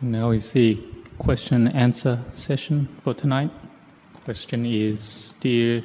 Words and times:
So 0.00 0.06
now 0.06 0.30
is 0.30 0.52
the 0.52 0.80
question 1.18 1.68
answer 1.68 2.20
session 2.32 2.88
for 3.02 3.14
tonight. 3.14 3.50
Question 4.24 4.66
is 4.66 5.34
Dear 5.40 5.84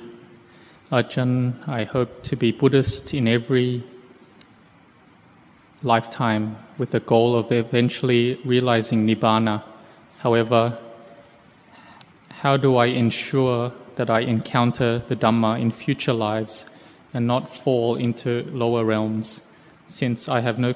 Ajahn, 0.92 1.68
I 1.68 1.84
hope 1.84 2.24
to 2.24 2.36
be 2.36 2.52
Buddhist 2.52 3.14
in 3.14 3.28
every 3.28 3.84
lifetime 5.82 6.56
with 6.78 6.92
the 6.92 7.00
goal 7.00 7.36
of 7.36 7.52
eventually 7.52 8.40
realizing 8.46 9.08
Nibbana. 9.08 9.64
However, 10.20 10.78
how 12.30 12.58
do 12.58 12.78
I 12.78 12.88
ensure 12.88 13.72
that 13.96 14.10
I 14.10 14.22
encounter 14.22 15.00
the 15.08 15.16
Dhamma 15.16 15.60
in 15.60 15.72
future 15.72 16.14
lives 16.14 16.66
and 17.14 17.28
not 17.28 17.54
fall 17.54 17.96
into 17.96 18.44
lower 18.52 18.84
realms 18.84 19.42
since 19.86 20.28
I 20.28 20.40
have 20.42 20.58
no 20.58 20.74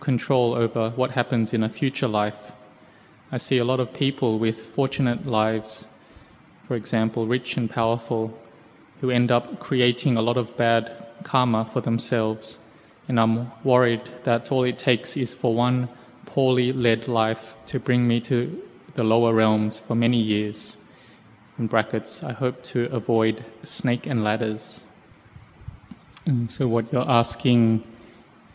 control 0.00 0.54
over 0.54 0.90
what 0.90 1.12
happens 1.12 1.52
in 1.52 1.62
a 1.62 1.68
future 1.68 2.08
life? 2.08 2.52
I 3.30 3.36
see 3.36 3.58
a 3.58 3.64
lot 3.64 3.78
of 3.78 3.92
people 3.92 4.38
with 4.38 4.66
fortunate 4.74 5.26
lives, 5.26 5.88
for 6.66 6.74
example, 6.76 7.26
rich 7.26 7.56
and 7.56 7.68
powerful, 7.68 8.38
who 9.00 9.10
end 9.10 9.30
up 9.30 9.60
creating 9.60 10.16
a 10.16 10.22
lot 10.22 10.36
of 10.36 10.56
bad 10.56 10.90
karma 11.22 11.68
for 11.72 11.80
themselves. 11.80 12.58
And 13.06 13.20
I'm 13.20 13.52
worried 13.64 14.02
that 14.24 14.50
all 14.50 14.64
it 14.64 14.78
takes 14.78 15.16
is 15.16 15.34
for 15.34 15.54
one 15.54 15.88
poorly 16.26 16.72
led 16.72 17.06
life 17.06 17.54
to 17.66 17.78
bring 17.78 18.08
me 18.08 18.20
to 18.22 18.62
the 18.94 19.04
lower 19.04 19.32
realms 19.32 19.78
for 19.78 19.94
many 19.94 20.18
years. 20.18 20.78
In 21.58 21.66
brackets, 21.66 22.22
I 22.22 22.32
hope 22.32 22.62
to 22.64 22.88
avoid 22.92 23.44
snake 23.64 24.06
and 24.06 24.22
ladders. 24.22 24.86
And 26.24 26.48
so, 26.48 26.68
what 26.68 26.92
you're 26.92 27.10
asking 27.10 27.82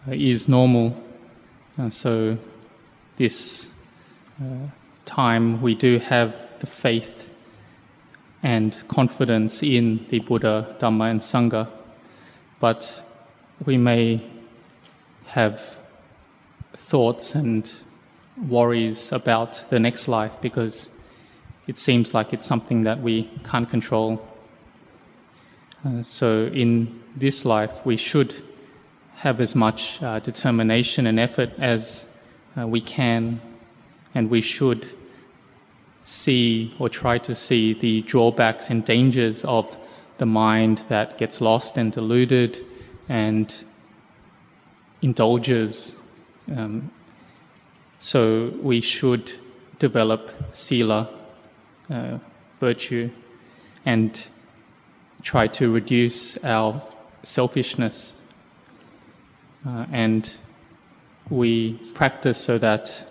uh, 0.08 0.12
is 0.14 0.48
normal. 0.48 0.96
And 1.76 1.94
so, 1.94 2.38
this 3.18 3.74
uh, 4.42 4.68
time 5.04 5.62
we 5.62 5.76
do 5.76 6.00
have 6.00 6.34
the 6.62 6.68
faith 6.68 7.30
and 8.42 8.82
confidence 8.88 9.62
in 9.62 10.06
the 10.08 10.20
Buddha, 10.20 10.74
Dhamma, 10.80 11.12
and 11.12 11.20
Sangha, 11.20 11.68
but 12.62 13.04
we 13.66 13.76
may 13.76 14.26
have 15.28 15.78
thoughts 16.74 17.36
and 17.36 17.70
worries 18.48 19.12
about 19.12 19.66
the 19.70 19.80
next 19.80 20.08
life 20.08 20.40
because 20.40 20.90
it 21.68 21.78
seems 21.78 22.14
like 22.14 22.34
it's 22.34 22.46
something 22.46 22.84
that 22.84 23.00
we 23.00 23.30
can't 23.44 23.70
control. 23.70 24.28
Uh, 25.86 26.04
so, 26.04 26.46
in 26.54 27.02
this 27.16 27.46
life, 27.46 27.86
we 27.86 27.98
should 27.98 28.44
have 29.16 29.40
as 29.40 29.56
much 29.56 30.02
uh, 30.04 30.20
determination 30.20 31.08
and 31.08 31.20
effort 31.20 31.52
as 31.58 32.08
uh, 32.58 32.68
we 32.68 32.82
can 32.82 33.40
and 34.14 34.30
we 34.30 34.42
should 34.42 34.88
see 36.04 36.74
or 36.80 36.90
try 36.90 37.18
to 37.18 37.34
see 37.34 37.74
the 37.74 38.02
drawbacks 38.02 38.70
and 38.70 38.84
dangers 38.86 39.46
of 39.46 39.78
the 40.18 40.26
mind 40.26 40.80
that 40.90 41.18
gets 41.18 41.40
lost 41.42 41.78
and 41.78 41.92
deluded 41.92 42.60
and 43.10 43.64
indulges. 45.02 45.98
Um, 46.56 46.92
so 48.00 48.54
we 48.62 48.82
should 48.82 49.34
develop 49.80 50.32
sila, 50.52 51.10
uh, 51.90 52.18
virtue, 52.60 53.10
and 53.86 54.26
try 55.22 55.48
to 55.48 55.72
reduce 55.72 56.38
our 56.44 56.82
selfishness. 57.24 58.22
Uh, 59.66 59.86
and 59.92 60.38
we 61.30 61.74
practice 61.94 62.38
so 62.38 62.58
that 62.58 63.10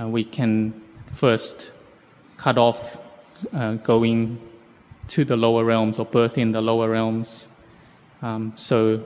uh, 0.00 0.06
we 0.06 0.24
can 0.24 0.72
first 1.12 1.72
cut 2.36 2.56
off 2.56 2.96
uh, 3.52 3.74
going 3.74 4.38
to 5.08 5.24
the 5.24 5.36
lower 5.36 5.64
realms 5.64 5.98
or 5.98 6.06
birth 6.06 6.38
in 6.38 6.52
the 6.52 6.60
lower 6.60 6.88
realms. 6.88 7.48
Um, 8.22 8.52
so 8.56 9.02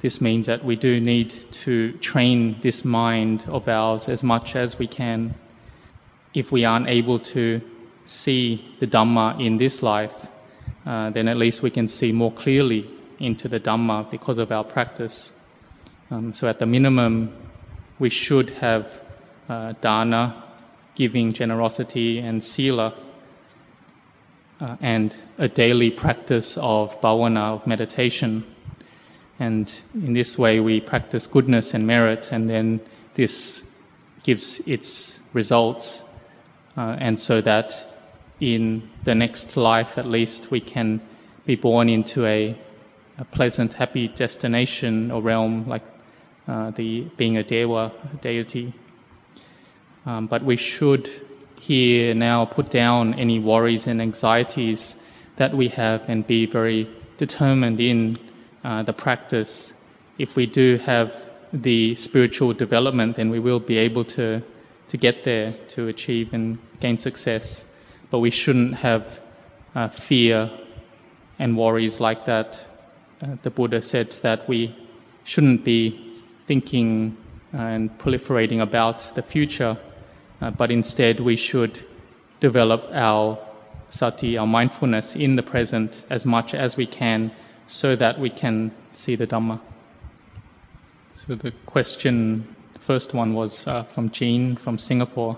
this 0.00 0.20
means 0.20 0.46
that 0.46 0.64
we 0.64 0.76
do 0.76 1.00
need 1.00 1.30
to 1.30 1.92
train 1.94 2.56
this 2.60 2.84
mind 2.84 3.44
of 3.48 3.66
ours 3.66 4.08
as 4.08 4.22
much 4.22 4.54
as 4.54 4.78
we 4.78 4.86
can. 4.86 5.34
If 6.34 6.52
we 6.52 6.64
aren't 6.64 6.88
able 6.88 7.18
to 7.20 7.62
see 8.08 8.64
the 8.80 8.86
Dhamma 8.86 9.38
in 9.38 9.58
this 9.58 9.82
life, 9.82 10.26
uh, 10.86 11.10
then 11.10 11.28
at 11.28 11.36
least 11.36 11.62
we 11.62 11.70
can 11.70 11.86
see 11.86 12.10
more 12.10 12.32
clearly 12.32 12.88
into 13.18 13.48
the 13.48 13.60
Dhamma 13.60 14.10
because 14.10 14.38
of 14.38 14.50
our 14.50 14.64
practice. 14.64 15.32
Um, 16.10 16.32
so 16.32 16.48
at 16.48 16.58
the 16.58 16.66
minimum, 16.66 17.32
we 17.98 18.08
should 18.08 18.50
have 18.50 19.00
uh, 19.48 19.74
dana, 19.80 20.42
giving, 20.94 21.32
generosity, 21.32 22.18
and 22.18 22.42
sila, 22.42 22.94
uh, 24.60 24.76
and 24.80 25.16
a 25.36 25.48
daily 25.48 25.90
practice 25.90 26.56
of 26.56 26.98
bhavana, 27.02 27.54
of 27.54 27.66
meditation. 27.66 28.44
And 29.38 29.72
in 29.94 30.14
this 30.14 30.38
way, 30.38 30.60
we 30.60 30.80
practice 30.80 31.26
goodness 31.26 31.74
and 31.74 31.86
merit, 31.86 32.32
and 32.32 32.48
then 32.48 32.80
this 33.14 33.64
gives 34.22 34.60
its 34.60 35.20
results. 35.32 36.02
Uh, 36.76 36.96
and 36.98 37.18
so 37.18 37.40
that 37.40 37.87
in 38.40 38.88
the 39.04 39.14
next 39.14 39.56
life, 39.56 39.98
at 39.98 40.06
least, 40.06 40.50
we 40.50 40.60
can 40.60 41.00
be 41.44 41.56
born 41.56 41.88
into 41.88 42.24
a, 42.26 42.54
a 43.18 43.24
pleasant, 43.24 43.74
happy 43.74 44.08
destination 44.08 45.10
or 45.10 45.22
realm, 45.22 45.66
like 45.68 45.82
uh, 46.46 46.70
the 46.70 47.02
being 47.16 47.36
a 47.36 47.42
deva, 47.42 47.92
a 48.12 48.16
deity. 48.16 48.72
Um, 50.06 50.26
but 50.26 50.42
we 50.42 50.56
should 50.56 51.10
here 51.58 52.14
now 52.14 52.44
put 52.44 52.70
down 52.70 53.14
any 53.14 53.38
worries 53.38 53.86
and 53.86 54.00
anxieties 54.00 54.96
that 55.36 55.52
we 55.54 55.68
have 55.68 56.08
and 56.08 56.26
be 56.26 56.46
very 56.46 56.88
determined 57.18 57.80
in 57.80 58.18
uh, 58.64 58.82
the 58.82 58.92
practice. 58.92 59.74
If 60.18 60.36
we 60.36 60.46
do 60.46 60.78
have 60.78 61.14
the 61.52 61.94
spiritual 61.94 62.52
development, 62.52 63.16
then 63.16 63.30
we 63.30 63.38
will 63.38 63.60
be 63.60 63.78
able 63.78 64.04
to, 64.04 64.42
to 64.88 64.96
get 64.96 65.24
there, 65.24 65.52
to 65.68 65.88
achieve 65.88 66.32
and 66.32 66.58
gain 66.80 66.96
success. 66.96 67.64
But 68.10 68.20
we 68.20 68.30
shouldn't 68.30 68.74
have 68.76 69.20
uh, 69.74 69.88
fear 69.88 70.50
and 71.38 71.56
worries 71.56 72.00
like 72.00 72.24
that. 72.26 72.66
Uh, 73.22 73.36
the 73.42 73.50
Buddha 73.50 73.82
said 73.82 74.12
that 74.22 74.48
we 74.48 74.74
shouldn't 75.24 75.64
be 75.64 76.14
thinking 76.46 77.16
and 77.52 77.96
proliferating 77.98 78.60
about 78.60 79.14
the 79.14 79.22
future 79.22 79.76
uh, 80.40 80.50
but 80.50 80.70
instead 80.70 81.20
we 81.20 81.36
should 81.36 81.84
develop 82.40 82.88
our 82.92 83.38
sati, 83.88 84.38
our 84.38 84.46
mindfulness 84.46 85.16
in 85.16 85.36
the 85.36 85.42
present 85.42 86.04
as 86.10 86.24
much 86.24 86.54
as 86.54 86.76
we 86.76 86.86
can 86.86 87.30
so 87.66 87.96
that 87.96 88.18
we 88.18 88.30
can 88.30 88.70
see 88.92 89.16
the 89.16 89.26
Dhamma. 89.26 89.60
So 91.14 91.34
the 91.34 91.50
question, 91.66 92.54
the 92.72 92.78
first 92.78 93.14
one 93.14 93.34
was 93.34 93.66
uh, 93.66 93.82
from 93.82 94.10
Jean 94.10 94.56
from 94.56 94.78
Singapore. 94.78 95.36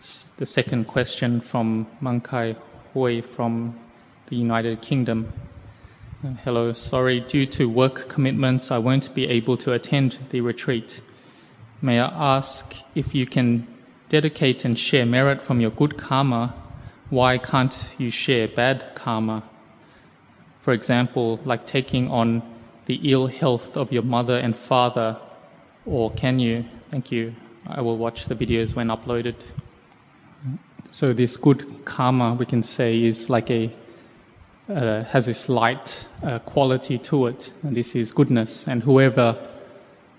The 0.00 0.46
second 0.46 0.86
question 0.86 1.42
from 1.42 1.86
Mankai 2.00 2.56
Hui 2.94 3.20
from 3.20 3.78
the 4.28 4.36
United 4.36 4.80
Kingdom. 4.80 5.30
Hello, 6.42 6.72
sorry, 6.72 7.20
due 7.20 7.44
to 7.44 7.68
work 7.68 8.08
commitments, 8.08 8.70
I 8.70 8.78
won't 8.78 9.14
be 9.14 9.26
able 9.26 9.58
to 9.58 9.74
attend 9.74 10.16
the 10.30 10.40
retreat. 10.40 11.02
May 11.82 12.00
I 12.00 12.36
ask 12.36 12.74
if 12.94 13.14
you 13.14 13.26
can 13.26 13.66
dedicate 14.08 14.64
and 14.64 14.78
share 14.78 15.04
merit 15.04 15.42
from 15.42 15.60
your 15.60 15.70
good 15.70 15.98
karma, 15.98 16.54
why 17.10 17.36
can't 17.36 17.94
you 17.98 18.10
share 18.10 18.48
bad 18.48 18.94
karma? 18.94 19.42
For 20.62 20.72
example, 20.72 21.40
like 21.44 21.66
taking 21.66 22.10
on 22.10 22.40
the 22.86 22.98
ill 23.02 23.26
health 23.26 23.76
of 23.76 23.92
your 23.92 24.02
mother 24.02 24.38
and 24.38 24.56
father, 24.56 25.18
or 25.84 26.10
can 26.10 26.38
you? 26.38 26.64
Thank 26.90 27.12
you. 27.12 27.34
I 27.66 27.82
will 27.82 27.98
watch 27.98 28.24
the 28.24 28.34
videos 28.34 28.74
when 28.74 28.88
uploaded. 28.88 29.34
So 30.90 31.12
this 31.12 31.36
good 31.36 31.84
karma, 31.84 32.34
we 32.34 32.46
can 32.46 32.62
say, 32.62 33.02
is 33.02 33.30
like 33.30 33.50
a 33.50 33.70
uh, 34.68 35.02
has 35.04 35.26
this 35.26 35.48
light 35.48 36.06
uh, 36.22 36.38
quality 36.40 36.96
to 36.98 37.26
it, 37.26 37.52
and 37.62 37.76
this 37.76 37.96
is 37.96 38.12
goodness. 38.12 38.68
And 38.68 38.82
whoever 38.82 39.36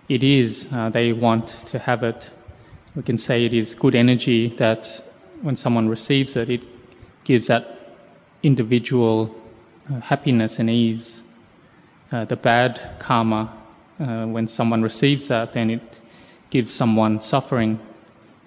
it 0.09 0.23
is, 0.23 0.68
uh, 0.73 0.89
they 0.89 1.13
want 1.13 1.47
to 1.68 1.79
have 1.79 2.03
it 2.03 2.29
we 2.95 3.03
can 3.03 3.18
say 3.18 3.45
it 3.45 3.53
is 3.53 3.73
good 3.73 3.95
energy 3.95 4.50
that 4.57 5.01
when 5.41 5.56
someone 5.56 5.88
receives 5.88 6.35
it, 6.35 6.50
it 6.50 6.62
gives 7.24 7.47
that 7.47 7.79
individual 8.44 9.33
uh, 9.89 10.01
happiness 10.01 10.59
and 10.59 10.69
ease. 10.69 11.24
Uh, 12.12 12.25
the 12.25 12.35
bad 12.35 12.81
karma, 13.00 13.50
uh, 14.00 14.25
when 14.25 14.45
someone 14.45 14.81
receives 14.81 15.27
that, 15.29 15.53
then 15.53 15.69
it 15.69 16.01
gives 16.50 16.74
someone 16.74 17.21
suffering. 17.21 17.79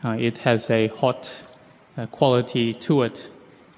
It 0.06 0.36
has 0.38 0.68
a 0.68 0.88
hot 0.88 1.42
uh, 1.96 2.06
quality 2.06 2.74
to 2.74 3.02
it, 3.02 3.30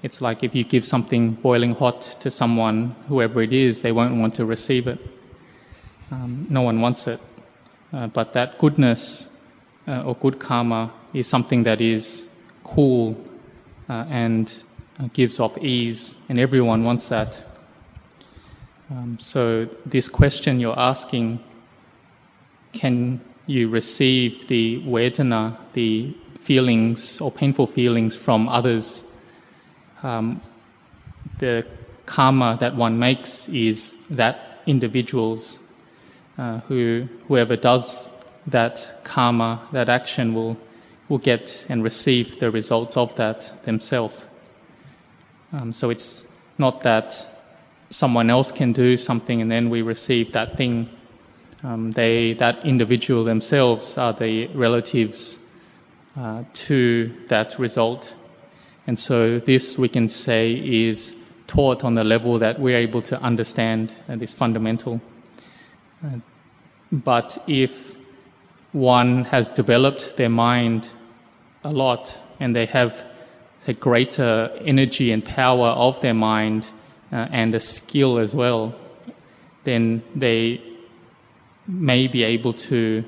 It's 0.03 0.21
like 0.21 0.43
if 0.43 0.53
you 0.53 0.63
give 0.63 0.85
something 0.85 1.33
boiling 1.33 1.73
hot 1.75 2.01
to 2.21 2.29
someone, 2.29 2.95
whoever 3.07 3.41
it 3.41 3.51
is, 3.51 3.81
they 3.81 3.91
won't 3.91 4.15
want 4.15 4.35
to 4.35 4.45
receive 4.45 4.87
it. 4.87 4.99
Um, 6.11 6.45
no 6.49 6.61
one 6.61 6.81
wants 6.81 7.07
it. 7.07 7.19
Uh, 7.91 8.07
but 8.07 8.33
that 8.33 8.57
goodness 8.59 9.29
uh, 9.87 10.03
or 10.03 10.15
good 10.15 10.39
karma 10.39 10.91
is 11.13 11.27
something 11.27 11.63
that 11.63 11.81
is 11.81 12.27
cool 12.63 13.17
uh, 13.89 14.05
and 14.09 14.63
uh, 14.99 15.07
gives 15.13 15.39
off 15.39 15.57
ease, 15.57 16.17
and 16.29 16.39
everyone 16.39 16.83
wants 16.83 17.07
that. 17.07 17.41
Um, 18.89 19.17
so, 19.19 19.65
this 19.85 20.07
question 20.07 20.59
you're 20.59 20.79
asking 20.79 21.39
can 22.73 23.19
you 23.47 23.69
receive 23.69 24.47
the 24.47 24.81
vedana, 24.81 25.57
the 25.73 26.13
feelings 26.47 27.21
or 27.21 27.29
painful 27.31 27.67
feelings 27.67 28.15
from 28.15 28.47
others? 28.47 29.03
Um, 30.01 30.41
the 31.39 31.65
karma 32.05 32.57
that 32.61 32.75
one 32.75 32.97
makes 32.97 33.49
is 33.49 33.97
that 34.09 34.61
individuals 34.65 35.59
uh, 36.37 36.59
who 36.67 37.07
whoever 37.27 37.55
does 37.57 38.09
that 38.47 39.01
karma, 39.03 39.59
that 39.73 39.89
action 39.89 40.33
will 40.33 40.57
will 41.09 41.17
get 41.17 41.65
and 41.69 41.83
receive 41.83 42.39
the 42.39 42.51
results 42.51 42.97
of 42.97 43.15
that 43.15 43.51
themselves. 43.63 44.25
Um, 45.53 45.73
so 45.73 45.89
it's 45.89 46.27
not 46.57 46.81
that 46.81 47.27
someone 47.89 48.29
else 48.29 48.51
can 48.51 48.73
do 48.73 48.97
something 48.97 49.41
and 49.41 49.49
then 49.49 49.69
we 49.69 49.81
receive 49.81 50.33
that 50.33 50.57
thing. 50.57 50.89
Um, 51.63 51.93
they, 51.93 52.33
that 52.33 52.65
individual 52.65 53.23
themselves 53.23 53.97
are 53.97 54.13
the 54.13 54.47
relatives 54.47 55.39
uh, 56.17 56.43
to 56.53 57.13
that 57.27 57.57
result. 57.59 58.13
And 58.87 58.97
so 58.97 59.39
this 59.39 59.77
we 59.77 59.87
can 59.87 60.07
say 60.07 60.53
is 60.53 61.13
taught 61.45 61.83
on 61.83 61.95
the 61.95 62.03
level 62.03 62.39
that 62.39 62.59
we're 62.59 62.77
able 62.77 63.01
to 63.03 63.21
understand 63.21 63.93
and 64.07 64.21
is 64.21 64.33
fundamental. 64.33 65.01
Uh, 66.03 66.17
but 66.91 67.43
if 67.47 67.97
one 68.71 69.25
has 69.25 69.49
developed 69.49 70.17
their 70.17 70.29
mind 70.29 70.89
a 71.63 71.71
lot 71.71 72.21
and 72.39 72.55
they 72.55 72.65
have 72.65 73.03
a 73.67 73.73
greater 73.73 74.51
energy 74.61 75.11
and 75.11 75.25
power 75.25 75.67
of 75.67 75.99
their 76.01 76.13
mind 76.13 76.69
uh, 77.11 77.27
and 77.31 77.53
a 77.53 77.59
skill 77.59 78.17
as 78.17 78.33
well, 78.33 78.73
then 79.65 80.01
they 80.15 80.61
may 81.67 82.07
be 82.07 82.23
able 82.23 82.53
to 82.53 83.03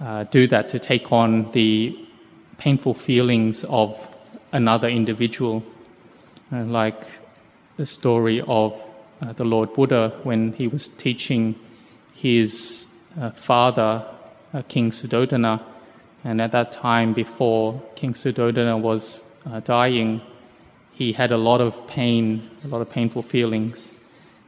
uh, 0.00 0.24
do 0.24 0.46
that 0.46 0.68
to 0.70 0.78
take 0.78 1.12
on 1.12 1.50
the 1.52 1.96
painful 2.60 2.92
feelings 2.92 3.64
of 3.64 3.96
another 4.52 4.86
individual, 4.86 5.64
uh, 6.52 6.62
like 6.64 7.02
the 7.78 7.86
story 7.86 8.42
of 8.46 8.78
uh, 9.22 9.32
the 9.32 9.44
Lord 9.44 9.72
Buddha 9.72 10.12
when 10.24 10.52
he 10.52 10.68
was 10.68 10.88
teaching 10.88 11.54
his 12.12 12.86
uh, 13.18 13.30
father, 13.30 14.04
uh, 14.52 14.62
King 14.68 14.90
Suddhodana, 14.90 15.64
and 16.22 16.42
at 16.42 16.52
that 16.52 16.70
time, 16.70 17.14
before 17.14 17.80
King 17.96 18.12
Suddhodana 18.12 18.78
was 18.78 19.24
uh, 19.50 19.60
dying, 19.60 20.20
he 20.92 21.12
had 21.12 21.32
a 21.32 21.38
lot 21.38 21.62
of 21.62 21.86
pain, 21.86 22.42
a 22.62 22.68
lot 22.68 22.82
of 22.82 22.90
painful 22.90 23.22
feelings. 23.22 23.94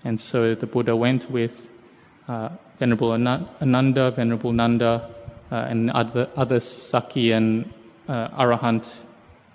And 0.05 0.21
so 0.21 0.55
the 0.55 0.67
Buddha 0.67 0.95
went 0.95 1.31
with 1.31 1.67
uh, 2.29 2.51
Venerable 2.79 3.13
Ananda, 3.13 4.11
Venerable 4.11 4.53
Nanda, 4.53 5.09
and 5.51 5.91
other, 5.91 6.29
other 6.35 6.61
Sakya 6.61 7.37
and 7.37 7.73
uh, 8.09 8.29
Arahant 8.29 8.99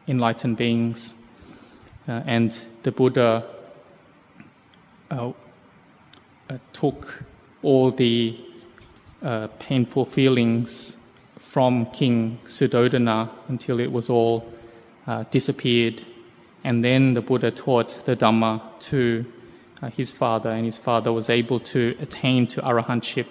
enlightened 0.08 0.58
beings. 0.58 1.16
Uh, 2.08 2.22
and 2.26 2.66
the 2.84 2.92
Buddha 2.92 3.44
uh, 5.12 5.32
uh, 6.50 6.58
took 6.74 7.24
all 7.62 7.92
the 7.92 8.38
painful 9.60 10.06
feelings 10.06 10.98
from 11.40 11.88
King 11.88 12.38
Suddhodana 12.46 13.30
until 13.48 13.80
it 13.80 13.92
was 13.92 14.10
all 14.10 14.48
uh, 15.08 15.24
disappeared. 15.32 16.04
And 16.64 16.84
then 16.84 17.14
the 17.14 17.22
Buddha 17.22 17.50
taught 17.52 18.06
the 18.06 18.16
Dhamma 18.16 18.62
to 18.82 19.26
uh, 19.82 19.90
his 19.90 20.12
father, 20.12 20.52
and 20.52 20.66
his 20.66 20.78
father 20.78 21.12
was 21.12 21.30
able 21.30 21.60
to 21.60 21.96
attain 22.00 22.48
to 22.48 22.62
arahantship. 22.62 23.28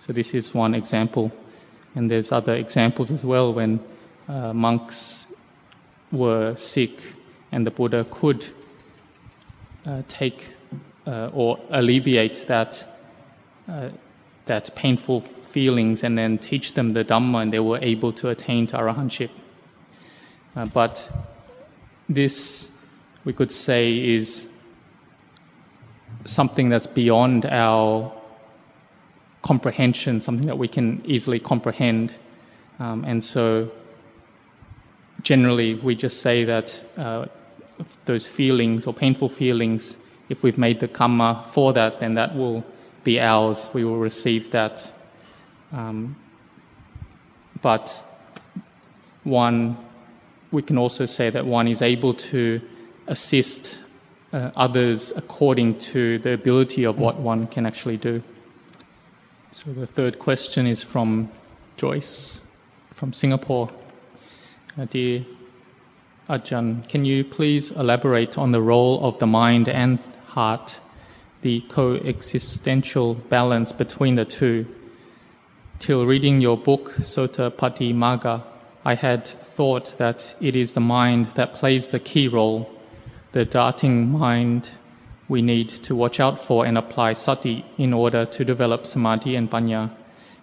So 0.00 0.12
this 0.12 0.34
is 0.34 0.54
one 0.54 0.74
example. 0.74 1.30
And 1.94 2.10
there's 2.10 2.32
other 2.32 2.54
examples 2.54 3.10
as 3.10 3.24
well 3.24 3.52
when 3.52 3.80
uh, 4.28 4.52
monks 4.52 5.28
were 6.10 6.54
sick 6.54 6.92
and 7.50 7.66
the 7.66 7.70
Buddha 7.70 8.06
could 8.10 8.46
uh, 9.86 10.02
take 10.08 10.48
uh, 11.06 11.30
or 11.32 11.58
alleviate 11.70 12.46
that, 12.46 12.84
uh, 13.68 13.88
that 14.46 14.74
painful 14.74 15.20
feelings 15.20 16.02
and 16.02 16.16
then 16.16 16.38
teach 16.38 16.74
them 16.74 16.92
the 16.94 17.04
Dhamma, 17.04 17.42
and 17.42 17.52
they 17.52 17.60
were 17.60 17.78
able 17.82 18.12
to 18.12 18.30
attain 18.30 18.66
to 18.68 18.76
arahantship. 18.76 19.30
Uh, 20.56 20.66
but 20.66 21.10
this, 22.08 22.70
we 23.24 23.32
could 23.32 23.50
say, 23.50 23.98
is 23.98 24.48
something 26.24 26.68
that's 26.68 26.86
beyond 26.86 27.44
our 27.46 28.12
comprehension, 29.42 30.20
something 30.20 30.46
that 30.46 30.58
we 30.58 30.68
can 30.68 31.02
easily 31.04 31.40
comprehend. 31.40 32.14
Um, 32.78 33.04
and 33.04 33.22
so, 33.22 33.70
generally, 35.22 35.74
we 35.74 35.94
just 35.94 36.20
say 36.20 36.44
that 36.44 36.82
uh, 36.96 37.26
those 38.04 38.28
feelings 38.28 38.86
or 38.86 38.94
painful 38.94 39.28
feelings, 39.28 39.96
if 40.28 40.42
we've 40.42 40.58
made 40.58 40.80
the 40.80 40.88
karma 40.88 41.44
for 41.52 41.72
that, 41.72 42.00
then 42.00 42.14
that 42.14 42.34
will 42.34 42.64
be 43.04 43.20
ours. 43.20 43.70
We 43.72 43.84
will 43.84 43.98
receive 43.98 44.50
that 44.52 44.92
um, 45.72 46.16
but 47.62 48.04
one, 49.24 49.76
we 50.50 50.62
can 50.62 50.76
also 50.76 51.06
say 51.06 51.30
that 51.30 51.46
one 51.46 51.68
is 51.68 51.80
able 51.80 52.12
to 52.14 52.60
assist 53.06 53.80
uh, 54.32 54.50
others 54.56 55.12
according 55.16 55.78
to 55.78 56.18
the 56.18 56.32
ability 56.32 56.84
of 56.84 56.98
what 56.98 57.16
one 57.16 57.46
can 57.46 57.64
actually 57.64 57.96
do. 57.96 58.22
So 59.50 59.72
the 59.72 59.86
third 59.86 60.18
question 60.18 60.66
is 60.66 60.82
from 60.82 61.30
Joyce 61.76 62.42
from 62.92 63.12
Singapore. 63.12 63.70
Dear 64.74 65.26
Ajahn, 66.30 66.88
can 66.88 67.04
you 67.04 67.24
please 67.24 67.72
elaborate 67.72 68.38
on 68.38 68.52
the 68.52 68.62
role 68.62 69.04
of 69.04 69.18
the 69.18 69.26
mind 69.26 69.68
and 69.68 69.98
heart, 70.28 70.78
the 71.42 71.60
coexistential 71.68 73.28
balance 73.28 73.70
between 73.70 74.14
the 74.14 74.24
two? 74.24 74.64
Till 75.78 76.06
reading 76.06 76.40
your 76.40 76.56
book, 76.56 76.94
Sotapatimagga, 77.00 78.44
I 78.82 78.94
had 78.94 79.26
thought 79.26 79.98
that 79.98 80.34
it 80.40 80.56
is 80.56 80.72
the 80.72 80.80
mind 80.80 81.26
that 81.34 81.52
plays 81.52 81.90
the 81.90 82.00
key 82.00 82.26
role, 82.26 82.70
the 83.32 83.44
darting 83.44 84.10
mind 84.10 84.70
we 85.28 85.42
need 85.42 85.68
to 85.68 85.94
watch 85.94 86.18
out 86.18 86.40
for 86.40 86.64
and 86.64 86.78
apply 86.78 87.12
sati 87.12 87.66
in 87.76 87.92
order 87.92 88.24
to 88.24 88.42
develop 88.42 88.86
samadhi 88.86 89.36
and 89.36 89.50
panya. 89.50 89.90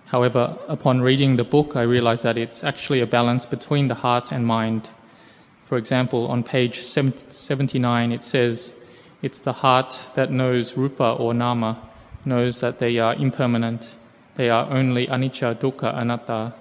However, 0.09 0.57
upon 0.67 1.01
reading 1.01 1.37
the 1.37 1.43
book, 1.43 1.75
I 1.75 1.81
realized 1.81 2.23
that 2.23 2.37
it's 2.37 2.63
actually 2.63 3.01
a 3.01 3.07
balance 3.07 3.45
between 3.45 3.87
the 3.87 3.95
heart 3.95 4.31
and 4.31 4.45
mind. 4.45 4.89
For 5.65 5.77
example, 5.77 6.27
on 6.27 6.43
page 6.43 6.81
79, 6.81 8.11
it 8.11 8.23
says, 8.23 8.75
It's 9.21 9.39
the 9.39 9.53
heart 9.53 10.07
that 10.15 10.31
knows 10.31 10.77
rupa 10.77 11.13
or 11.13 11.33
nama, 11.33 11.77
knows 12.25 12.59
that 12.59 12.79
they 12.79 12.99
are 12.99 13.15
impermanent 13.15 13.95
they 14.39 14.49
are 14.49 14.71
only 14.71 15.05
anicca, 15.07 15.53
dukkha, 15.55 15.93
anatta. 15.93 16.53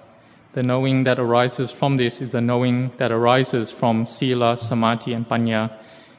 The 0.51 0.63
knowing 0.63 1.05
that 1.05 1.17
arises 1.17 1.71
from 1.71 1.95
this 1.95 2.21
is 2.21 2.33
the 2.33 2.41
knowing 2.41 2.89
that 2.97 3.09
arises 3.09 3.71
from 3.71 4.05
sila, 4.05 4.57
samadhi, 4.57 5.13
and 5.13 5.25
panya. 5.25 5.71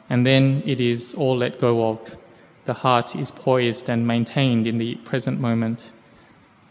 And 0.08 0.24
then 0.24 0.62
it 0.64 0.80
is 0.80 1.12
all 1.12 1.36
let 1.36 1.60
go 1.60 1.86
of. 1.90 2.16
The 2.64 2.72
heart 2.72 3.14
is 3.14 3.30
poised 3.30 3.90
and 3.90 4.06
maintained 4.06 4.66
in 4.66 4.78
the 4.78 4.94
present 5.04 5.38
moment. 5.38 5.90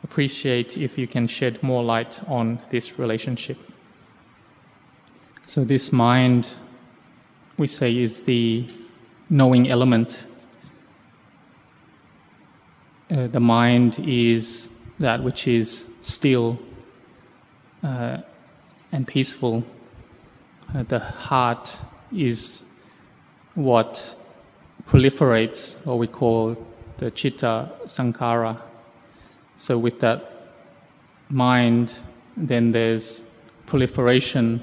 Appreciate 0.03 0.77
if 0.77 0.97
you 0.97 1.07
can 1.07 1.27
shed 1.27 1.61
more 1.61 1.83
light 1.83 2.21
on 2.27 2.59
this 2.69 2.97
relationship. 2.97 3.57
So, 5.45 5.63
this 5.63 5.91
mind, 5.91 6.53
we 7.57 7.67
say, 7.67 7.97
is 7.97 8.23
the 8.23 8.65
knowing 9.29 9.69
element. 9.69 10.25
Uh, 13.11 13.27
the 13.27 13.39
mind 13.39 13.99
is 13.99 14.69
that 14.99 15.23
which 15.23 15.47
is 15.47 15.87
still 16.01 16.59
uh, 17.83 18.17
and 18.91 19.07
peaceful. 19.07 19.63
Uh, 20.73 20.83
the 20.83 20.99
heart 20.99 21.81
is 22.15 22.63
what 23.55 24.15
proliferates, 24.85 25.83
what 25.85 25.97
we 25.97 26.07
call 26.07 26.57
the 26.97 27.11
chitta 27.11 27.69
sankhara. 27.85 28.57
So, 29.59 29.77
with 29.77 29.99
that 29.99 30.23
mind, 31.29 31.99
then 32.37 32.71
there's 32.71 33.25
proliferation, 33.65 34.61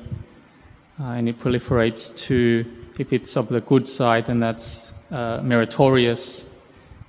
uh, 0.98 1.10
and 1.10 1.28
it 1.28 1.38
proliferates 1.38 2.16
to 2.26 2.64
If 2.98 3.12
it's 3.12 3.36
of 3.36 3.48
the 3.48 3.60
good 3.60 3.86
side, 3.86 4.26
then 4.26 4.40
that's 4.40 4.94
uh, 5.10 5.40
meritorious 5.42 6.46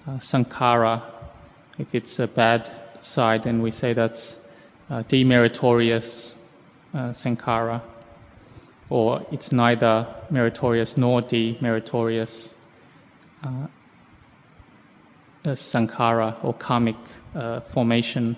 uh, 0.05 0.19
sankhara. 0.19 1.01
If 1.79 1.95
it's 1.95 2.19
a 2.19 2.27
bad 2.27 2.69
side, 3.01 3.43
then 3.43 3.61
we 3.61 3.71
say 3.71 3.93
that's 3.93 4.37
uh, 4.89 5.03
demeritorious 5.03 6.37
uh, 6.93 7.11
sankhara. 7.11 7.81
Or 8.89 9.25
it's 9.31 9.53
neither 9.53 10.07
meritorious 10.29 10.97
nor 10.97 11.21
demeritorious 11.21 12.53
uh, 13.45 13.67
sankhara 15.45 16.35
or 16.43 16.53
karmic 16.53 16.97
uh, 17.37 17.59
formation. 17.59 18.35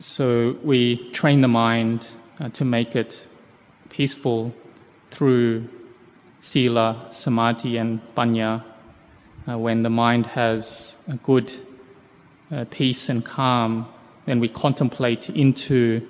So 0.00 0.56
we 0.64 1.10
train 1.10 1.42
the 1.42 1.48
mind 1.48 2.08
uh, 2.40 2.48
to 2.50 2.64
make 2.64 2.96
it 2.96 3.26
peaceful 3.90 4.54
through 5.10 5.68
sila, 6.40 7.08
samadhi, 7.10 7.76
and 7.76 8.00
panya. 8.14 8.62
Uh, 9.46 9.58
when 9.58 9.82
the 9.82 9.90
mind 9.90 10.26
has 10.26 10.96
a 11.08 11.16
good 11.16 11.52
uh, 12.52 12.64
peace 12.70 13.08
and 13.08 13.24
calm, 13.24 13.86
then 14.26 14.40
we 14.40 14.48
contemplate 14.48 15.28
into 15.30 16.06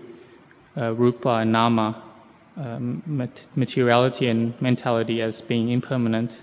uh, 0.76 0.92
rupa 0.94 1.30
and 1.40 1.52
nama, 1.52 2.00
um, 2.56 3.02
materiality 3.56 4.28
and 4.28 4.61
mentality 4.61 5.23
as 5.23 5.40
being 5.40 5.70
impermanent. 5.70 6.40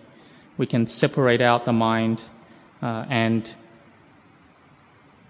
We 0.58 0.66
can 0.66 0.88
separate 0.88 1.42
out 1.42 1.66
the 1.66 1.74
mind 1.74 2.24
uh, 2.82 3.06
and 3.10 3.54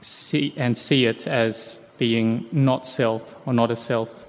see 0.05 0.53
and 0.55 0.77
see 0.77 1.07
it 1.07 1.25
as 1.25 1.81
being 1.97 2.45
not 2.51 2.85
self 2.85 3.35
or 3.47 3.53
not 3.53 3.71
a 3.71 3.75
self. 3.75 4.23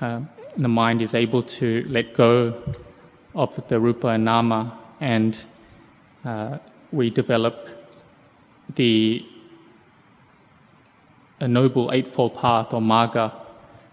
Uh, 0.00 0.20
the 0.56 0.68
mind 0.68 1.02
is 1.02 1.14
able 1.14 1.42
to 1.42 1.84
let 1.88 2.14
go 2.14 2.54
of 3.34 3.68
the 3.68 3.78
rupa 3.78 4.08
and 4.08 4.24
nama, 4.24 4.72
and 5.00 5.44
uh, 6.24 6.58
we 6.90 7.10
develop 7.10 7.68
the 8.74 9.24
a 11.40 11.48
noble 11.48 11.90
eightfold 11.92 12.36
path 12.36 12.72
or 12.72 12.80
marga. 12.80 13.32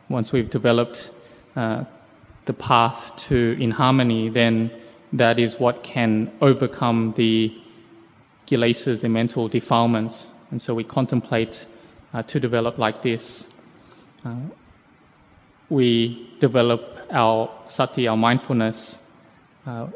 Once 0.07 0.31
we've 0.31 0.49
developed 0.49 1.11
uh, 1.55 1.83
the 2.45 2.53
path 2.53 3.15
to 3.17 3.57
in 3.59 3.71
harmony, 3.71 4.29
then 4.29 4.71
that 5.11 5.39
is 5.39 5.59
what 5.59 5.83
can 5.83 6.31
overcome 6.41 7.13
the 7.17 7.53
kilesas 8.47 9.03
and 9.03 9.13
mental 9.13 9.47
defilements. 9.47 10.31
And 10.51 10.61
so 10.61 10.73
we 10.73 10.83
contemplate 10.83 11.65
uh, 12.13 12.23
to 12.23 12.39
develop 12.39 12.77
like 12.77 13.01
this. 13.01 13.47
Uh, 14.25 14.35
we 15.69 16.29
develop 16.39 16.97
our 17.11 17.49
sati, 17.67 18.07
our 18.07 18.17
mindfulness, 18.17 19.01
uh, 19.65 19.87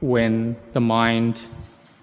when 0.00 0.56
the 0.72 0.80
mind 0.80 1.40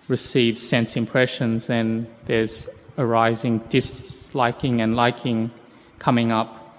receives 0.08 0.68
sense 0.68 0.96
impressions, 0.96 1.68
then 1.68 2.08
there's 2.26 2.70
arising 2.98 3.60
disliking 3.70 4.82
and 4.82 4.96
liking 4.96 5.52
coming 6.00 6.32
up. 6.32 6.76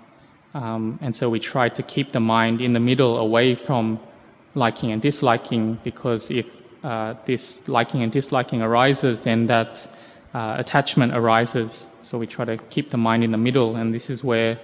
Um, 0.54 0.98
and 1.02 1.14
so 1.14 1.28
we 1.28 1.38
try 1.38 1.68
to 1.68 1.82
keep 1.82 2.12
the 2.12 2.20
mind 2.20 2.60
in 2.60 2.72
the 2.72 2.80
middle 2.80 3.18
away 3.18 3.54
from 3.54 4.00
liking 4.54 4.92
and 4.92 5.02
disliking 5.02 5.78
because 5.84 6.30
if 6.30 6.46
uh, 6.84 7.14
this 7.26 7.68
liking 7.68 8.02
and 8.02 8.10
disliking 8.10 8.62
arises, 8.62 9.20
then 9.22 9.46
that 9.48 9.88
uh, 10.38 10.54
attachment 10.56 11.12
arises. 11.14 11.88
So 12.04 12.16
we 12.16 12.26
try 12.28 12.44
to 12.44 12.56
keep 12.74 12.90
the 12.90 12.96
mind 12.96 13.24
in 13.24 13.32
the 13.32 13.42
middle, 13.48 13.74
and 13.74 13.92
this 13.92 14.08
is 14.08 14.22
where 14.22 14.58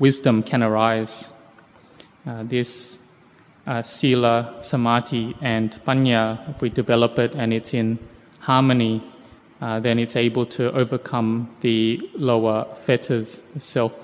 wisdom 0.00 0.42
can 0.42 0.60
arise. 0.60 1.32
Uh, 2.26 2.42
this 2.42 2.98
uh, 3.68 3.80
sila, 3.80 4.58
samadhi, 4.60 5.36
and 5.40 5.70
panya, 5.86 6.22
if 6.50 6.60
we 6.60 6.68
develop 6.68 7.16
it 7.20 7.32
and 7.34 7.52
it's 7.52 7.74
in 7.74 7.98
harmony, 8.40 9.00
uh, 9.60 9.78
then 9.78 10.00
it's 10.00 10.16
able 10.16 10.46
to 10.46 10.72
overcome 10.72 11.48
the 11.60 12.10
lower 12.14 12.66
fetters, 12.84 13.40
self 13.58 13.94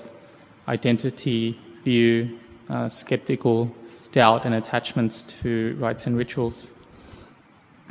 identity, 0.69 1.59
view, 1.83 2.39
uh, 2.69 2.87
skeptical 2.87 3.75
doubt, 4.13 4.45
and 4.45 4.55
attachments 4.55 5.23
to 5.23 5.75
rites 5.77 6.07
and 6.07 6.17
rituals. 6.17 6.71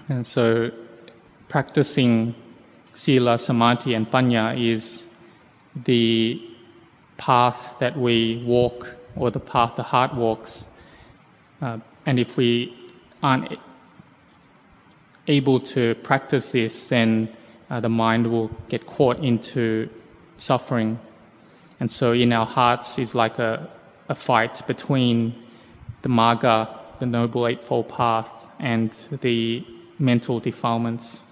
And 0.09 0.27
so, 0.27 0.71
practicing 1.49 2.35
sila, 2.95 3.39
samadhi, 3.39 3.95
and 3.95 4.11
panya 4.11 4.59
is 4.59 5.07
the 5.85 6.41
path 7.17 7.75
that 7.79 7.97
we 7.97 8.43
walk 8.47 8.95
or 9.17 9.31
the 9.31 9.41
path 9.41 9.77
the 9.77 9.83
heart 9.83 10.15
walks. 10.15 10.69
Uh, 11.61 11.79
and 12.07 12.19
if 12.19 12.37
we 12.37 12.75
aren't 13.23 13.59
able 15.29 15.59
to 15.61 15.95
practice 15.97 16.53
this, 16.53 16.87
then 16.89 17.29
uh, 17.71 17.81
the 17.81 17.89
mind 17.89 18.31
will 18.31 18.49
get 18.69 18.87
caught 18.87 19.19
into 19.19 19.89
suffering. 20.39 20.99
And 21.81 21.91
so 21.91 22.13
in 22.13 22.33
our 22.33 22.47
hearts 22.47 22.99
is 22.99 23.15
like 23.15 23.39
a, 23.39 23.69
a 24.09 24.15
fight 24.15 24.63
between 24.67 25.35
the 26.03 26.09
Marga, 26.09 26.69
the 26.99 27.07
Noble 27.07 27.47
Eightfold 27.47 27.89
Path, 27.89 28.47
and 28.59 28.93
the 29.21 29.65
mental 29.99 30.41
defilements. 30.41 31.25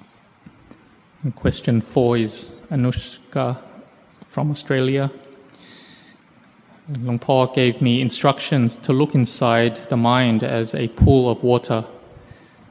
And 1.25 1.33
question 1.37 1.81
four 1.81 2.17
is 2.17 2.57
Anushka 2.69 3.57
from 4.26 4.50
Australia. 4.50 5.09
Luang 7.00 7.21
Por 7.21 7.47
gave 7.47 7.81
me 7.81 8.00
instructions 8.00 8.76
to 8.79 8.93
look 8.93 9.14
inside 9.14 9.76
the 9.88 9.97
mind 9.97 10.43
as 10.43 10.75
a 10.75 10.88
pool 10.88 11.31
of 11.31 11.45
water. 11.45 11.85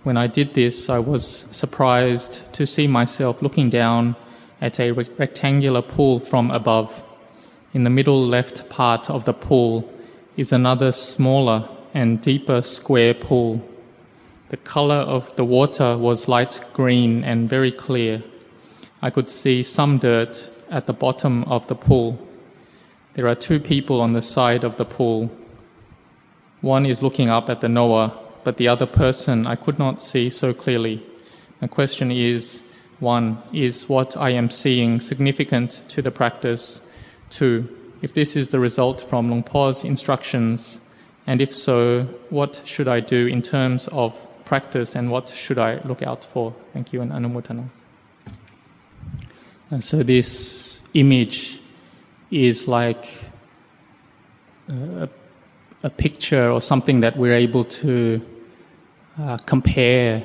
When 0.03 0.17
I 0.17 0.27
did 0.27 0.53
this, 0.53 0.89
I 0.89 0.99
was 0.99 1.25
surprised 1.25 2.51
to 2.51 2.67
see 2.67 2.87
myself 2.87 3.41
looking 3.41 3.69
down 3.69 4.17
at 4.59 4.81
a 4.81 4.91
rectangular 4.91 5.81
pool 5.81 6.19
from 6.19 6.51
above. 6.51 7.03
In 7.73 7.85
the 7.85 7.89
middle 7.89 8.27
left 8.27 8.67
part 8.67 9.09
of 9.09 9.23
the 9.23 9.33
pool 9.33 9.89
is 10.35 10.51
another 10.51 10.91
smaller 10.91 11.69
and 11.93 12.21
deeper 12.21 12.61
square 12.63 13.13
pool. 13.13 13.65
The 14.49 14.57
color 14.57 14.95
of 15.15 15.33
the 15.37 15.45
water 15.45 15.97
was 15.97 16.27
light 16.27 16.59
green 16.73 17.23
and 17.23 17.47
very 17.47 17.71
clear. 17.71 18.23
I 19.01 19.09
could 19.09 19.27
see 19.27 19.63
some 19.63 19.97
dirt 19.97 20.51
at 20.69 20.85
the 20.85 20.93
bottom 20.93 21.43
of 21.45 21.67
the 21.67 21.75
pool. 21.75 22.19
There 23.15 23.27
are 23.27 23.35
two 23.35 23.59
people 23.59 23.99
on 23.99 24.13
the 24.13 24.21
side 24.21 24.63
of 24.63 24.77
the 24.77 24.85
pool. 24.85 25.31
One 26.61 26.85
is 26.85 27.01
looking 27.01 27.29
up 27.29 27.49
at 27.49 27.61
the 27.61 27.69
knower, 27.69 28.13
but 28.43 28.57
the 28.57 28.67
other 28.67 28.85
person 28.85 29.47
I 29.47 29.55
could 29.55 29.79
not 29.79 30.01
see 30.01 30.29
so 30.29 30.53
clearly. 30.53 31.03
The 31.59 31.67
question 31.67 32.11
is 32.11 32.63
one, 32.99 33.41
is 33.51 33.89
what 33.89 34.15
I 34.15 34.29
am 34.29 34.51
seeing 34.51 35.01
significant 35.01 35.85
to 35.89 36.01
the 36.01 36.11
practice? 36.11 36.81
Two, 37.29 37.67
if 38.01 38.13
this 38.13 38.35
is 38.35 38.51
the 38.51 38.59
result 38.59 39.01
from 39.01 39.29
Luang 39.29 39.43
Por's 39.43 39.83
instructions, 39.83 40.79
and 41.25 41.41
if 41.41 41.53
so, 41.53 42.03
what 42.29 42.61
should 42.65 42.87
I 42.87 42.99
do 42.99 43.25
in 43.27 43.41
terms 43.41 43.87
of 43.87 44.15
practice 44.45 44.95
and 44.95 45.09
what 45.09 45.29
should 45.29 45.57
I 45.57 45.79
look 45.79 46.03
out 46.03 46.23
for? 46.23 46.53
Thank 46.73 46.93
you 46.93 47.01
and 47.01 47.11
Anumodana. 47.11 47.80
And 49.71 49.81
so 49.81 50.03
this 50.03 50.81
image 50.93 51.61
is 52.29 52.67
like 52.67 53.07
a, 54.67 55.07
a 55.81 55.89
picture 55.89 56.51
or 56.51 56.59
something 56.59 56.99
that 56.99 57.15
we're 57.15 57.35
able 57.35 57.63
to 57.63 58.21
uh, 59.17 59.37
compare 59.45 60.23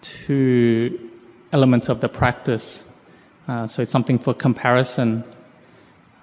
to 0.00 1.10
elements 1.52 1.90
of 1.90 2.00
the 2.00 2.08
practice. 2.08 2.86
Uh, 3.46 3.66
so 3.66 3.82
it's 3.82 3.90
something 3.90 4.18
for 4.18 4.32
comparison. 4.32 5.22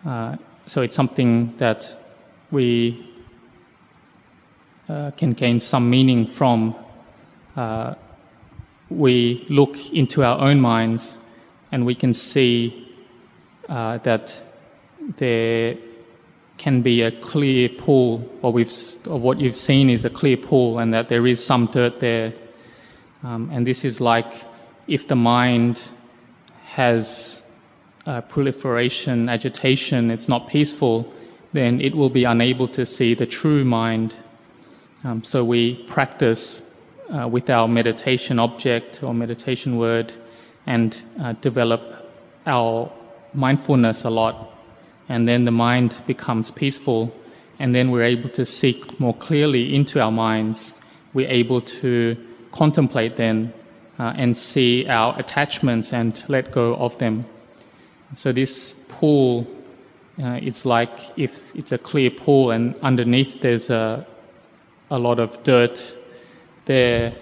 Uh, 0.04 0.36
so 0.66 0.82
it's 0.82 0.96
something 0.96 1.56
that 1.58 1.96
we 2.50 3.16
uh, 4.90 5.12
can 5.12 5.34
gain 5.34 5.60
some 5.60 5.88
meaning 5.88 6.26
from. 6.26 6.76
Uh, 7.56 7.94
we 8.90 9.46
look 9.50 9.94
into 9.94 10.24
our 10.24 10.40
own 10.40 10.60
minds 10.60 11.20
and 11.74 11.88
we 11.88 11.96
can 11.96 12.14
see 12.14 12.88
uh, 13.68 13.98
that 13.98 14.40
there 15.18 15.76
can 16.58 16.84
be 16.84 17.02
a 17.02 17.10
clear 17.12 17.68
pool, 17.68 18.20
what 18.42 18.54
we've, 18.54 18.72
or 19.10 19.20
what 19.20 19.40
you've 19.40 19.58
seen 19.58 19.90
is 19.90 20.06
a 20.06 20.10
clear 20.10 20.38
pool, 20.38 20.78
and 20.78 20.94
that 20.94 21.10
there 21.10 21.26
is 21.26 21.44
some 21.44 21.66
dirt 21.66 22.00
there. 22.00 22.32
Um, 23.24 23.50
and 23.52 23.66
this 23.66 23.84
is 23.84 24.00
like 24.00 24.32
if 24.88 25.08
the 25.08 25.16
mind 25.16 25.82
has 26.66 27.42
uh, 28.06 28.22
proliferation, 28.22 29.28
agitation, 29.28 30.12
it's 30.12 30.30
not 30.30 30.48
peaceful, 30.48 31.12
then 31.54 31.82
it 31.82 31.96
will 31.96 32.12
be 32.12 32.24
unable 32.24 32.68
to 32.68 32.86
see 32.86 33.16
the 33.16 33.26
true 33.26 33.66
mind. 33.66 34.14
Um, 35.04 35.24
so 35.24 35.44
we 35.44 35.74
practice 35.88 36.62
uh, 37.10 37.28
with 37.28 37.50
our 37.50 37.68
meditation 37.68 38.38
object 38.38 39.02
or 39.02 39.16
meditation 39.16 39.78
word 39.78 40.14
and 40.66 41.02
uh, 41.22 41.34
develop 41.34 41.82
our 42.46 42.92
mindfulness 43.34 44.04
a 44.04 44.10
lot 44.10 44.54
and 45.10 45.28
then 45.28 45.46
the 45.46 45.52
mind 45.52 46.02
becomes 46.08 46.52
peaceful 46.52 47.14
and 47.60 47.76
then 47.76 47.92
we're 47.92 48.04
able 48.04 48.30
to 48.30 48.46
seek 48.46 49.00
more 49.00 49.14
clearly 49.14 49.76
into 49.76 50.02
our 50.02 50.12
minds. 50.12 50.74
We're 51.14 51.30
able 51.30 51.62
to 51.62 52.18
contemplate 52.52 53.16
then 53.16 53.54
uh, 54.00 54.14
and 54.16 54.36
see 54.36 54.88
our 54.88 55.18
attachments 55.20 55.94
and 55.94 56.24
let 56.28 56.52
go 56.52 56.76
of 56.76 56.98
them. 56.98 57.26
So 58.16 58.32
this 58.32 58.74
pool, 58.90 59.48
uh, 60.22 60.40
it's 60.42 60.66
like 60.66 60.92
if 61.18 61.56
it's 61.56 61.72
a 61.72 61.78
clear 61.78 62.10
pool 62.10 62.52
and 62.52 62.76
underneath 62.82 63.42
there's 63.42 63.70
a, 63.70 64.06
a 64.90 64.98
lot 64.98 65.20
of 65.20 65.42
dirt 65.44 65.96
there. 66.66 67.14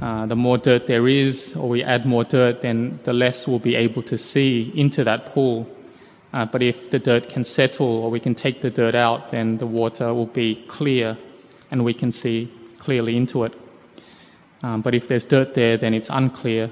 Uh, 0.00 0.24
the 0.26 0.36
more 0.36 0.56
dirt 0.56 0.86
there 0.86 1.06
is, 1.06 1.54
or 1.56 1.68
we 1.68 1.82
add 1.82 2.06
more 2.06 2.24
dirt, 2.24 2.62
then 2.62 2.98
the 3.04 3.12
less 3.12 3.46
we'll 3.46 3.58
be 3.58 3.76
able 3.76 4.02
to 4.02 4.16
see 4.16 4.72
into 4.74 5.04
that 5.04 5.26
pool. 5.26 5.68
Uh, 6.32 6.46
but 6.46 6.62
if 6.62 6.90
the 6.90 6.98
dirt 6.98 7.28
can 7.28 7.44
settle 7.44 7.86
or 7.86 8.10
we 8.10 8.20
can 8.20 8.34
take 8.34 8.62
the 8.62 8.70
dirt 8.70 8.94
out, 8.94 9.30
then 9.30 9.58
the 9.58 9.66
water 9.66 10.14
will 10.14 10.26
be 10.26 10.54
clear 10.68 11.18
and 11.70 11.84
we 11.84 11.92
can 11.92 12.12
see 12.12 12.50
clearly 12.78 13.16
into 13.16 13.44
it. 13.44 13.52
Um, 14.62 14.80
but 14.80 14.94
if 14.94 15.08
there's 15.08 15.24
dirt 15.24 15.54
there, 15.54 15.76
then 15.76 15.92
it's 15.92 16.08
unclear. 16.10 16.70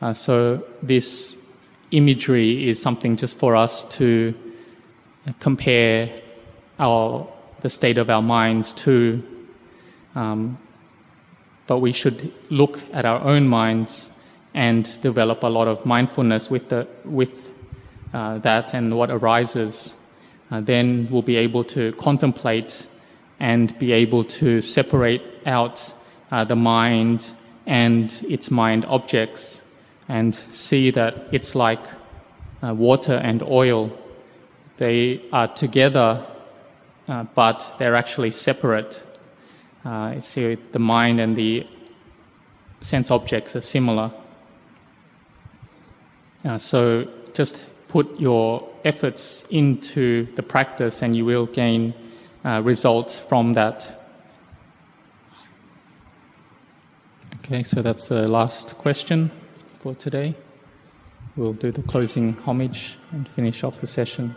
Uh, 0.00 0.14
so 0.14 0.64
this 0.82 1.36
imagery 1.90 2.68
is 2.68 2.80
something 2.80 3.16
just 3.16 3.38
for 3.38 3.56
us 3.56 3.84
to 3.96 4.34
compare 5.38 6.10
our 6.78 7.26
the 7.60 7.70
state 7.70 7.98
of 7.98 8.10
our 8.10 8.22
minds 8.22 8.74
to. 8.74 9.22
Um, 10.14 10.58
but 11.66 11.78
we 11.78 11.92
should 11.92 12.32
look 12.50 12.80
at 12.92 13.04
our 13.04 13.20
own 13.20 13.48
minds 13.48 14.10
and 14.54 15.00
develop 15.00 15.42
a 15.42 15.48
lot 15.48 15.66
of 15.66 15.84
mindfulness 15.84 16.50
with 16.50 16.68
the 16.68 16.86
with 17.04 17.50
uh, 18.12 18.38
that 18.38 18.74
and 18.74 18.96
what 18.96 19.10
arises. 19.10 19.96
Uh, 20.50 20.60
then 20.60 21.08
we'll 21.10 21.22
be 21.22 21.36
able 21.36 21.64
to 21.64 21.92
contemplate 21.92 22.86
and 23.40 23.76
be 23.78 23.92
able 23.92 24.22
to 24.24 24.60
separate 24.60 25.22
out 25.46 25.92
uh, 26.30 26.44
the 26.44 26.56
mind 26.56 27.30
and 27.66 28.24
its 28.28 28.50
mind 28.50 28.84
objects 28.84 29.64
and 30.08 30.34
see 30.34 30.90
that 30.90 31.14
it's 31.32 31.54
like 31.54 31.84
uh, 32.62 32.74
water 32.74 33.14
and 33.14 33.42
oil. 33.42 33.90
They 34.76 35.20
are 35.32 35.48
together, 35.48 36.24
uh, 37.08 37.24
but 37.34 37.74
they're 37.78 37.96
actually 37.96 38.30
separate. 38.30 39.02
Uh, 39.84 40.18
see, 40.20 40.54
the 40.72 40.78
mind 40.78 41.20
and 41.20 41.36
the 41.36 41.66
sense 42.80 43.10
objects 43.10 43.54
are 43.54 43.60
similar. 43.60 44.10
Uh, 46.44 46.58
so 46.58 47.08
just 47.34 47.64
put 47.88 48.18
your 48.18 48.68
efforts 48.84 49.46
into 49.50 50.24
the 50.36 50.42
practice 50.42 51.02
and 51.02 51.14
you 51.16 51.24
will 51.24 51.46
gain 51.46 51.94
uh, 52.44 52.60
results 52.62 53.20
from 53.20 53.54
that. 53.54 54.00
Okay, 57.44 57.62
so 57.62 57.82
that's 57.82 58.08
the 58.08 58.26
last 58.26 58.76
question 58.78 59.30
for 59.80 59.94
today. 59.94 60.34
We'll 61.36 61.52
do 61.52 61.70
the 61.70 61.82
closing 61.82 62.34
homage 62.34 62.96
and 63.12 63.28
finish 63.28 63.64
off 63.64 63.80
the 63.80 63.86
session. 63.86 64.34